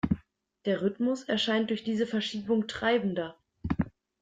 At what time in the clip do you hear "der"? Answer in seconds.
0.65-0.81